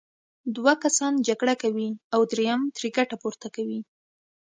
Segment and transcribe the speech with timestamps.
[0.55, 3.79] دوه کسان جګړه کوي او دریم ترې ګټه پورته کوي.